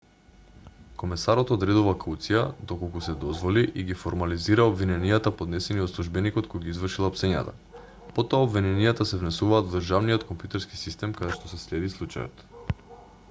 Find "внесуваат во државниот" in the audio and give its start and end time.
9.25-10.25